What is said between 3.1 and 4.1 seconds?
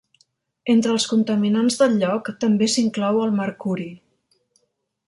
el mercuri.